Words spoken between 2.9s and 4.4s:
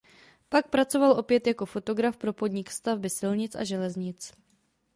silnic a železnic".